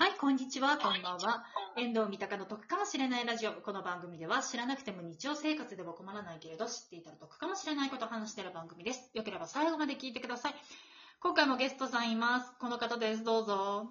[0.00, 1.44] はい、こんにちは、こんばんは。
[1.76, 3.52] 遠藤三鷹の得かもしれないラジオ。
[3.52, 9.10] この番組では知らなくても日常生活では困らないけれど、知っていたら得かもしれないことを話している番組です。
[9.12, 10.54] よければ最後まで聞いてください。
[11.20, 12.50] 今回もゲストさんいます。
[12.58, 13.24] この方です。
[13.24, 13.90] どうぞ。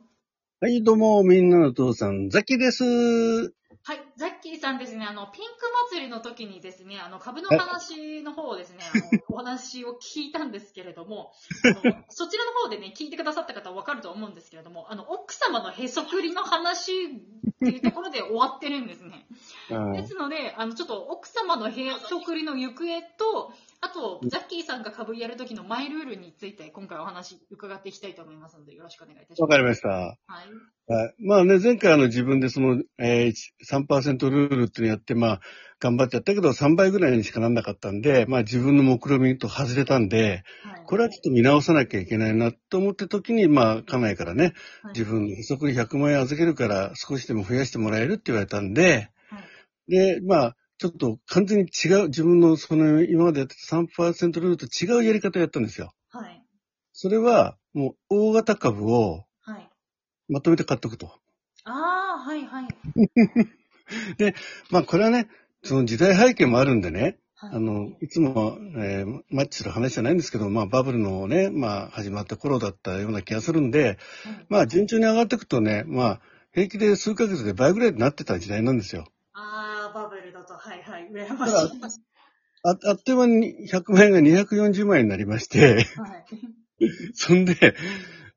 [0.59, 3.53] はい、どうも、みんなの父さん、ザキです。
[3.89, 5.49] はい、ザッキーさんですね、あの、ピンク
[5.89, 9.03] 祭りの時にですね、あの、株の話の方をですね、あの、
[9.33, 11.33] お話を聞いたんですけれども、
[11.65, 17.09] あのそちらの方でね、聞いてくださった方はわかると思うんですけれども、あの、奥様のへそくりの話っ
[17.61, 19.25] ていうところで終わってるんですね。
[19.69, 29.41] ですので、あの、ちょっと奥様のへそくりの行方と、あと、ザッキーさんが株やる時のマイルールについて、今回お話伺っていきたいと思いますので、よろしくお願いいたします。
[29.43, 29.87] わかりました。
[29.87, 30.93] はい。
[30.93, 31.15] はい。
[31.19, 33.33] まあね、前回あの自分でその、えー、
[33.65, 35.41] 3%ルールっていうのやって、まあ、
[35.79, 40.83] 頑張ってやったけど、3倍ぐらいにしかなんなかったんで、まあ自分の目論見と外れたんで、はい。
[40.85, 49.11] これはちょっと見直さなきゃいけないなと思った時に、まあ、家内からね、はい自分の不足に100万円預けるから少しでも増やしてもらえるって言われたんで、はい
[49.89, 55.91] で、まあ、ちょっと完全に違う、自分のその今までやってた3%ルールと違うやり方をやったんですよ。
[56.09, 56.41] はい。
[56.93, 59.69] それは、もう大型株をはい。
[60.29, 61.11] まとめて買っとくと。
[61.65, 61.71] あ
[62.17, 62.67] あ、はい、はい。
[64.71, 65.27] まあこれはね、
[65.63, 67.55] その時代背景もあるんでね、はい。
[67.55, 73.97] あの、いつも、えーマッチする話じゃないんですけど、まあバブルのね、まあ始まった頃だったような気がするんで、はい
[74.49, 76.21] まあ順調に上がっていくとね、まあ
[76.53, 79.05] 平気で数ヶ月で倍ぐらいになってた時代なんですよ。
[81.11, 81.99] 羨またしい。
[82.61, 85.87] だああっという間に100万円が240万円になりまして、はい。
[87.13, 87.75] そんで、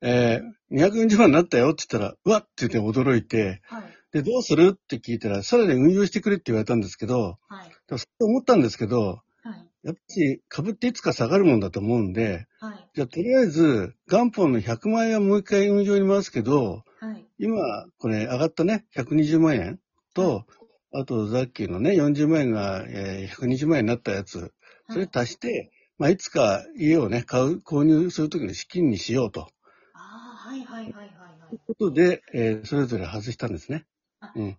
[0.00, 3.82] えー240万になったよって言ったら、うわっって言って驚いて、はい。
[4.12, 7.68] で、どうするって聞いたら、さらに運用してくれって言われたんですけど、はい。
[7.86, 9.68] でもそう思ったんですけど、はい。
[9.82, 12.88] やっぱり株っていつか下がるもんだと思うんで、はい。
[12.94, 17.26] じゃあとりあえず元本の100万円はもう一回運用に回すけど、はい。
[17.38, 17.58] 今
[17.98, 19.78] これ上がったね、120万円
[20.14, 20.46] と、
[20.92, 24.52] あとさっきのね、40万円が、えー120万円になったやつ、
[24.88, 29.48] それ足して、まあいつか家をね、買う、購入するときの資金にしようと。
[29.94, 31.10] ああ、はいはいはいはいはい。
[31.50, 33.86] ということで、えーそれぞれ外したんですね。
[34.20, 34.58] あうん。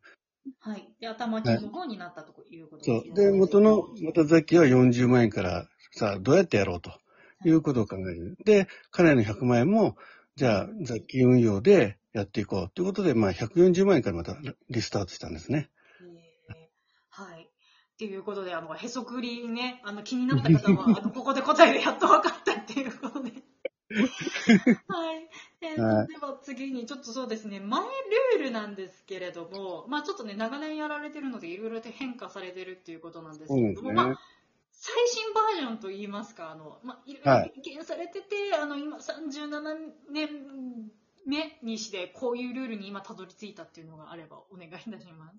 [0.60, 0.94] はい。
[1.00, 3.04] で、頭金の方になったということそう。
[3.06, 6.92] ねで、元の、またザッキーは40万円から、さあ、どうやってやろうと
[7.46, 8.38] いうことを考える。
[8.46, 9.96] で、彼の100万円も、
[10.36, 14.36] じゃあ、ザッキー運用でやっていこうということで、まあ、140万円からまた
[14.70, 15.70] リスタートしたんですね。
[17.94, 23.32] っていうことで、あの、へそくりね、あの、気になった方は、 あの、ここで答えがやっと分かったっていうことで。
[24.88, 25.30] はい。
[25.62, 27.82] えーはいでは次に、ちょっとそうですね、マイ
[28.38, 33.96] ルールなんですけれども、まあちょっとね、長年やられてるので、いろいろと変化されてるっていうことなんですけれども、ね。
[33.96, 34.20] まあ、
[34.72, 40.92] 最新バージョンといいますか、あの、まあ、いろいろはい経験されてて、あの、今37年
[41.26, 45.38] 目にして、こういうルールに今たどり着いたっていうのがあればお願いいたします。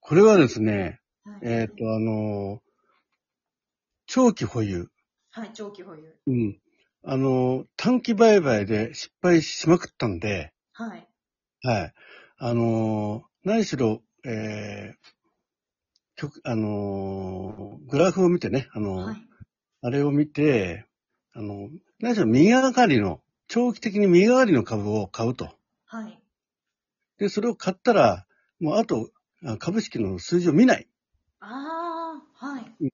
[0.00, 1.01] これはですね、はい。
[1.42, 2.72] えっ、と、あのー
[4.06, 4.90] 長期保有。
[5.30, 6.14] はい、長期保有。
[6.26, 6.60] うん。
[7.04, 11.08] あのー短期売買で失敗しまくったんで、はい。
[11.62, 11.94] はい。
[12.38, 15.12] あのー何しろ、えー
[16.16, 19.16] 曲、あのーグラフを見てね、あのーはい。
[19.84, 20.86] あれを見て、
[21.34, 21.68] あの、
[21.98, 25.50] 何しろ右上がりの、長期的に右上がりの株を買うと。
[25.86, 26.22] はい。
[27.18, 28.26] で、それを買ったら、
[28.60, 29.10] もうあと、
[29.44, 30.88] あ株式の数字を見ない。
[31.44, 32.92] ああ、はい。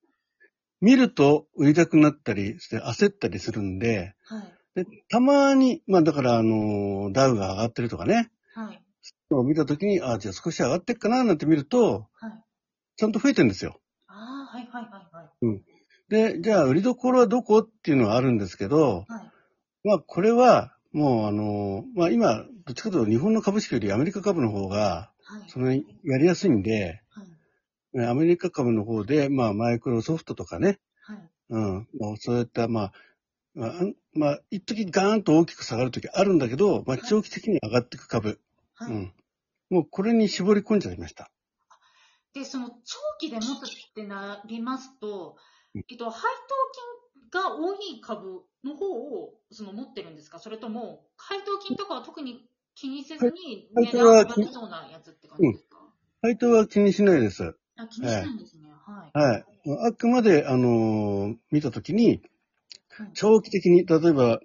[0.80, 4.54] 見ると売りたくなったりして焦ったりするんで、はい。
[4.74, 8.82] でたまに、まあだから、あの、ダウが上がってるとかね、はい。
[9.30, 12.44] を見たときに、あ、じゃあ少し上がってっかななんて見ると、はい。
[12.96, 13.80] ちゃんと増えてるんですよ。
[14.06, 15.62] ああ、はい、はい、はい、はい。
[16.08, 19.30] で、じゃあ売りどころはどこっていうのはあるんですけど、はい。
[19.84, 25.42] まあこれは、もうあの、まあ今、どっちかというと日本の株式よりアメリカ株の方が、はい。
[25.48, 25.80] そのや
[26.18, 27.27] りやすいんで、はい。
[27.98, 31.30] ねアメリカ株の方で、まあマイクロソフトとかね、はい。
[31.50, 32.92] うん、もうそういった、まあ、
[33.54, 33.72] まあ、
[34.14, 38.40] まあ、一時ガーンと大きく下がるときあるんだけど、まあ長期的に上がっていく株。
[38.74, 38.92] はい。
[38.92, 39.12] うん。
[39.70, 41.30] もうこれに絞り込んじゃいました。
[42.32, 45.36] で、その長期で持つってなりますと
[45.74, 46.22] うん、えっと、配
[47.32, 50.38] 当金が多い株の方をその持ってるんですか？
[50.38, 55.76] それとも、配当金とかは特に気にせずにはい値段が上がりそうなやつって感じですか、
[56.22, 57.54] 配当は気にしないです。
[57.78, 58.68] あ、気にしないんですね。
[58.84, 59.18] はい。
[59.18, 59.44] はい。
[59.88, 62.20] あくまで、あのー見たときに、
[62.90, 63.10] はい。
[63.14, 64.40] 長期的に、例えば、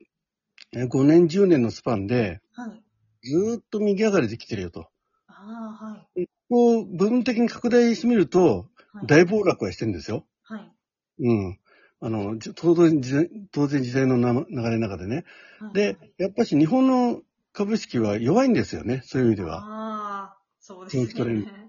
[0.76, 2.84] え5年、10年のスパンで、はい。
[3.24, 4.88] ずーっと右上がりできてるよと。
[5.28, 6.28] ああ、はい。
[6.50, 9.08] こう、部分的に拡大してみると、はい。
[9.08, 10.26] 大暴落はしてるんですよ。
[10.44, 10.72] はい。
[11.20, 11.60] うん。
[12.02, 15.24] あの、じ当然時代、当然時代のな流れの中でね。
[15.60, 17.22] はい、で、やっぱし日本の
[17.54, 19.60] 株式は弱いんですよね、そういう意味では。
[19.60, 21.04] ああ、そうですね。
[21.06, 21.63] 長期トレン。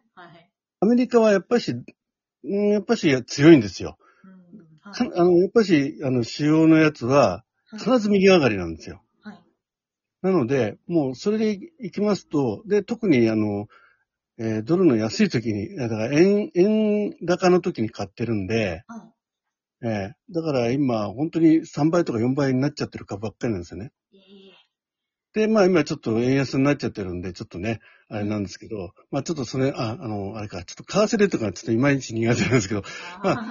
[0.84, 1.76] アメリカはやっぱし、う
[2.46, 3.96] んやっぱし強いんですよ。
[4.22, 4.30] うん
[4.82, 7.42] はいかあの、やっぱし、あの、主要のやつは、
[7.72, 9.02] 必ず右上がりなんですよ。
[9.22, 9.42] はい。
[10.20, 13.66] なので、もうそれでいきますと、で、特にあの、
[14.36, 18.98] えードルの安い時に、だから円、円高の時に買ってるんで、は
[19.82, 19.86] い。
[19.86, 23.90] えーだから今、本当に3倍とか4倍になっちゃってる株ばっかりなんですよね。
[25.34, 32.82] で、まあ今ちょっと円安になっちゃってるんで、ちょっとね、あれなんですけど、まあちょっとそれ、あ、あの、あれか、ちょっと為替レートがちょっといまいち苦手なんですけど、
[33.22, 33.44] まあ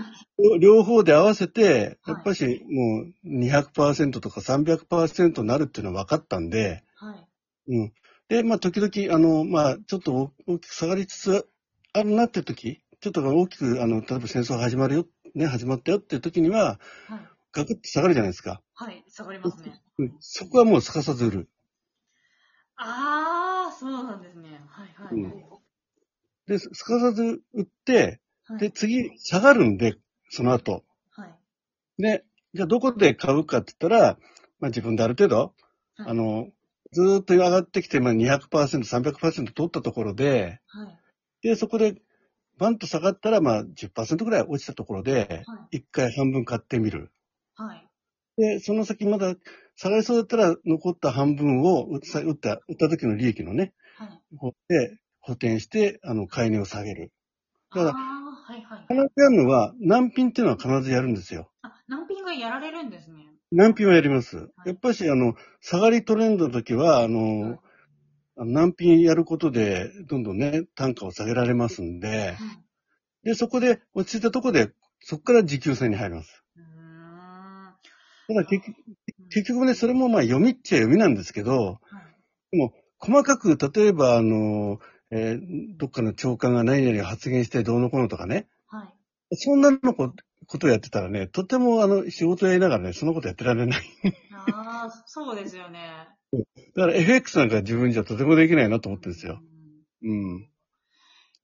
[0.59, 7.27] 両方で合わせて、はいやっぱしもう200%とか300%になるっていうのは分かったんで、ーはい。
[7.67, 7.93] うん。
[8.29, 11.47] で、まあ、時々、あの、まあ、ちょっと大きく下がりつつ
[11.93, 17.27] あるなって時、ちょっと大きく、あの、例えば戦争始まるよ、ね、始まったよっていう時には、はい。
[17.51, 18.61] ガクッと下がるじゃないですか。
[18.73, 19.03] はい。
[19.07, 19.79] 下がりますね。
[19.99, 20.15] うん。
[20.19, 21.49] そこはもうすかさず売る。
[22.85, 24.61] ああ、そうなんですね。
[24.67, 25.45] はいはいはい。
[26.47, 29.95] で、すかさず売って、はいで、次、下がるんで、
[30.29, 30.83] その後。
[31.11, 32.01] はい。
[32.01, 34.17] で、じゃあどこで買うかって言ったら、
[34.59, 35.37] まあ自分である程度、
[35.95, 36.49] はいあの、
[36.91, 40.99] ずーっと上がってきて、まあ200%、300%取ったところで、はい。
[41.41, 41.95] で、そこで、
[42.57, 45.77] バンと下がったら、まあ10%ぐらい落ちたところで、はい。
[45.77, 47.11] 一回半分買ってみる。
[47.55, 47.87] はい。
[48.37, 49.35] で、その先まだ
[49.75, 54.37] 下がりそうだったら、残った半分を打った、打った、打った時の利益のね、はい。
[54.37, 57.11] 方で補填して、あの、買い値を下げる。
[57.73, 58.81] だからはいはい。
[58.87, 61.49] 必ずやるのは、難品っていうのは必ずやるんですよ。
[61.61, 63.33] あ、難品がやられるんですね。
[63.51, 64.49] 難品はやります。
[64.65, 67.59] やっぱし、あの、下がりトレンドの時は、あの、
[68.35, 72.37] あの難品やることで、どんどんね、単価を下げられますんで、はい。
[73.23, 76.42] で、そこで、落ち着いたところで、そこから持久戦に入ります。
[78.29, 78.77] だ結局、
[79.29, 82.71] 結局ね、それもまあ読みっちゃ読みなんですけど、はい。
[82.99, 84.79] 細かく、例えば、あの、
[85.11, 88.83] えーどっかの長官が何々を発言してどうのこうのとかね、は
[89.31, 89.35] い。
[89.35, 90.13] そんなのこ
[90.47, 93.81] ことをやってたらね、とてもあの、仕事やりながらね、そのことやってられない。
[94.47, 96.07] ああ、そうですよね。
[96.75, 99.39] だから FX なんか自分じゃとてもできないなと思ってるんですよ。
[100.03, 100.49] うんうん。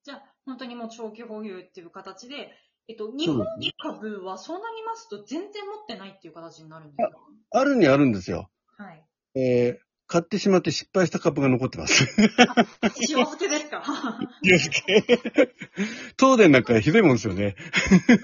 [0.04, 2.52] じゃあ、本当にもう長期保有っていう形で、
[2.89, 3.45] えっと、日本
[3.77, 7.19] 株はそうなりますと全然持ってないっていう形になるんですか？
[7.51, 8.50] あるにあるんですよ。
[8.77, 9.06] はい。
[9.36, 12.03] えー買ってしまって失敗した株が残ってます。
[12.81, 13.83] 塩漬けですか
[14.41, 15.06] 気をつけ。
[16.19, 17.56] 東電なんかひどいもんですよね。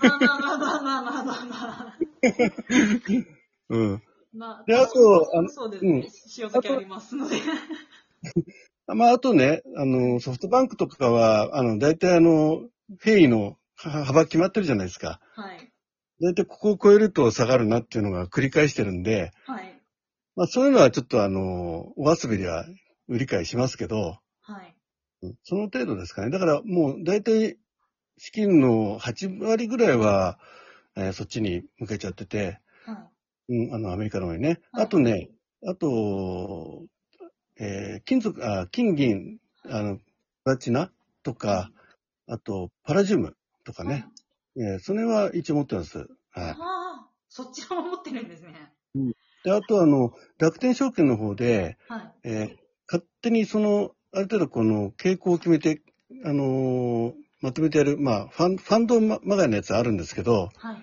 [0.02, 1.98] まあまあまあまあまあまあまあまあ。
[3.70, 4.04] うん。
[4.34, 5.92] まあ、であとあのそうですね。
[5.92, 6.10] うん塩
[6.50, 7.36] 漬けありますので。
[8.88, 12.64] まあ、あとね、あの、ソフトバンクとかは、あの、大体あの、
[13.00, 13.54] 変異のは
[14.06, 15.20] 幅決まってるじゃないですか。
[15.34, 15.72] はい。
[16.22, 19.82] 大体ここを超えると下がるなっていうのが繰り返してるんで、はい。
[20.36, 22.66] まあそういうのはちょっとあの、お遊びでは
[23.08, 24.76] 売り買いしますけど、はい。
[25.22, 26.30] うんその程度ですかね。
[26.30, 27.58] だからもう大体
[28.18, 30.40] 資金の8割ぐらいは、
[30.96, 33.10] えーそっちに向けちゃってて、は
[33.50, 33.56] い。
[33.68, 34.62] うん、あの、アメリカの方にね。
[34.72, 35.30] はいあとね、
[35.68, 36.86] あと、
[37.58, 40.04] えー金属、あ、金銀、あの、プ
[40.46, 40.92] ラチナ
[41.24, 41.72] とか、
[42.28, 44.06] あと、パラジウムとかね。
[44.58, 45.98] えーそれは一応持ってます。
[45.98, 46.08] はい。
[46.38, 48.72] ああ、そっちらも持ってるんですね。
[49.44, 52.14] で、あとあの、楽天証券の方で、はい。
[52.24, 52.58] えー
[52.88, 55.82] 勝手にその、ある程度この傾向を決めて、
[56.24, 60.78] あのーまとめてやる、まあ、ファン、ファンドままがいのやつあるんですけど、はい。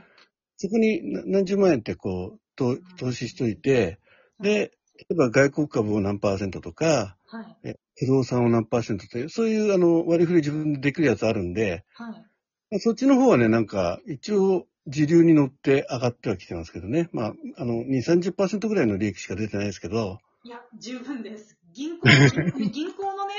[0.57, 3.99] そこにな何十万円ってこう、と投資しといて、
[4.41, 7.77] で、例えば外国株を何パーセントとか、はい。
[7.97, 12.25] 不動産を何パーセントという、そういうあの割り振り自分でできるやつあるんで、はい。
[12.73, 17.11] まあそっちの方はね、なんか一応時流に乗って上がってはきてますけどね。
[17.13, 21.59] まあ、あの、2、30%ぐらいの利益しか出てないですけど、いや、十分です。
[21.75, 22.13] 銀行の、
[22.71, 23.35] 銀行のね、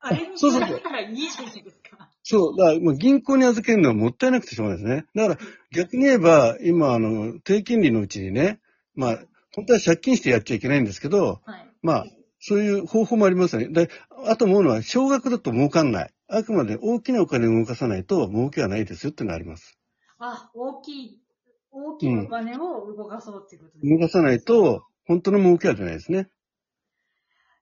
[0.00, 2.10] あれに比べたらいいじゃないですか。
[2.22, 5.06] そう、だからもう銀行に預けるのはもったいなくてしょうがないですね。
[5.14, 8.58] だから逆に言えば、今あの、低金利のうちにね、
[8.94, 9.18] まあ、
[9.54, 11.68] 本当は借金してやっちゃいけないんですけど、はい。
[11.82, 12.06] まあ、
[12.40, 13.68] そういう方法もありますよね。
[13.68, 13.90] で、
[14.26, 16.10] あと思うのは、少額だと儲かんない。
[16.28, 19.78] あくまで大きなお金を動かさないと儲けはないですよっていうのがあります。
[20.18, 21.22] あ、大きい、
[21.70, 23.88] 大きいお金を動かそうっていうことです。
[23.88, 26.28] 動かさないと、本当の儲けは出ないですね。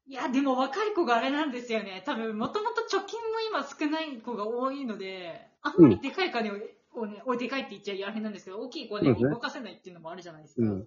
[0.08, 2.02] いや、でも若い子があれなんですよね。
[2.04, 6.54] 多分、もともと貯金も今少ない子が多いので、あんまりでかい金を、
[6.94, 10.62] をね、おでかいって言っちゃあれなんですけど、大きい子でそうですね動かせないっていうのもあるじゃないですか。
[10.62, 10.86] うん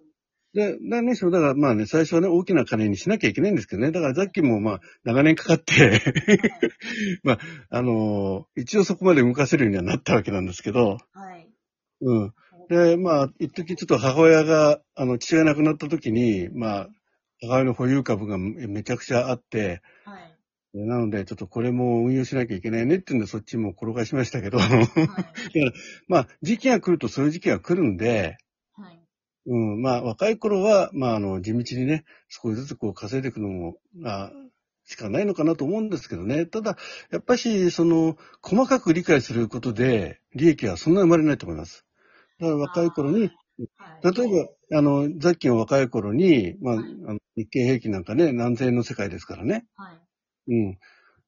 [0.54, 3.92] で、だね、そうだからまあね、最初はね、大きな金にしなきゃいけないんですけどね。
[3.92, 6.02] だからさっきもまあ、長年かかって、
[7.24, 7.40] まあ、
[7.70, 11.50] あのー一応そこまで動かせるようにはなったわけなんですけど、はい。
[12.02, 12.34] うん。
[12.70, 16.90] で、まあ、一時ちょっと母親が、あの、父が亡くなった時に、まあ、
[17.42, 20.36] 互いの保有株がめちゃくちゃあって、はい。
[20.74, 24.88] なので、ちょっとこれも運用しなきゃいけないねっていうんで、そっちも転がしましたけど、はい。
[26.08, 28.38] まあ、時期が来るとそういう時期が来るんで、はい。
[29.50, 34.32] うん、まあ、若い頃は、まあ、あの、地道にね、少しずつこう稼いでいくのも、あ
[34.86, 36.46] しかないのかなと思うんですけどね。
[36.46, 36.78] ただ、
[37.12, 41.86] やっぱし、その、細かく理解することで、利益はそんな生まれないと思います。
[42.40, 44.14] だから若い頃に、はい。
[44.16, 49.66] 例えば、あの、ザッキーの若い頃に、まあ、はいあの日経平均なんかね、何千円の世界ですからね。
[49.78, 50.02] はい。
[50.48, 50.80] うん。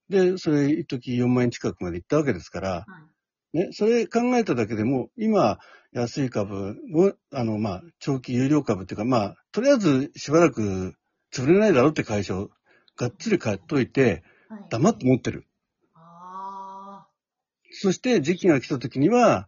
[0.09, 3.10] で、それ、一時4万円近くまで行ったわけですから、はい。
[3.53, 5.59] ね、それ考えただけでも、今、
[5.91, 10.95] 安い株を、あの、まあ、長期有料株っていうか、まあ、とりあえずしばらく
[11.33, 12.49] 潰れないだろうって会社を
[12.97, 14.65] がっつり買っといて、はい。
[14.69, 15.47] 黙って持ってる。
[15.95, 17.07] あ
[17.71, 19.47] そして時期が来た時には、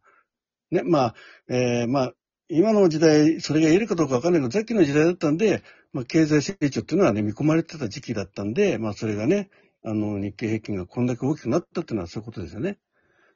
[0.72, 1.16] ね、まあ、
[1.50, 2.14] えーまあ、
[2.50, 9.50] 今の時代、それが言えるかどうかわかんないけど、さっきの時代だったんで、まあ、経済成長っていうのはね、見込まれてた時期だったんで、まあ、それがね、
[9.86, 12.80] あの、日経平均がこんだけ大きくなったっていうのはそういうことですよね。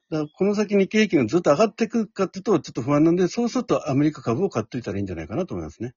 [0.10, 5.94] だから、この先日経平均がずっと上がっていくかっていうと、ちょっと不安なんで、そうするとアメリカ株を買っといたらいいんじゃないかなと思いますね。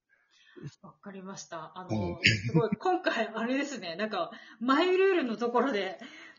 [0.82, 0.88] あ。
[0.88, 1.72] わかりました。
[1.74, 5.98] あうんの、すごい、今回、あれですね、なんか、マイルールのところで、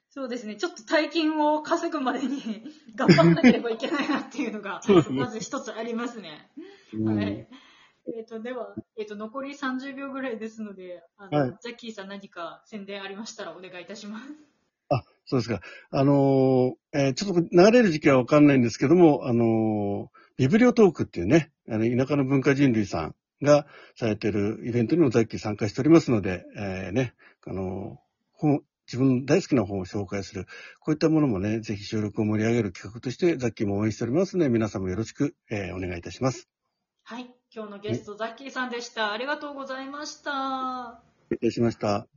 [0.10, 2.42] そうですね、ちょっと大金を稼ぐまでに
[2.96, 6.52] 頑張んなければいけないなっていうのがまず一つありますね。
[6.94, 7.48] うんはい。
[8.18, 14.51] えっ、と、では、えっ、と、残り30秒ぐらいですので、あの、はいジャッキーさん何か宣伝ありましたらお願いいたします。
[15.26, 15.62] あ、そうですか。
[15.92, 27.14] あのーえーちょっと流れる時期はわかんないんですけども、あのービブリオトークっていうね、あの、田舎の文化人類さんがされてるイベントにもザッキー参加しておりますので、えーね、
[27.46, 30.48] あのー本、自分の大好きな本を紹介する、
[30.80, 36.50] こういったものもね、ぜひ収録を盛り上げる企画として、ザッキーも応援しておりますので、皆さんもよろしく、えーお願いいたします。
[37.04, 37.30] はい。
[37.54, 39.12] 今日のゲスト、ザッキーさんでした。
[39.12, 41.02] ありがとうございました。
[41.30, 42.08] 失礼しました。